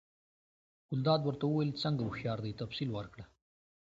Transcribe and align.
ګلداد 0.89 1.21
ورته 1.25 1.45
وویل: 1.47 1.79
څنګه 1.83 2.01
هوښیار 2.05 2.39
دی، 2.45 2.57
تفصیل 2.61 2.89
ورکړه؟ 2.93 3.25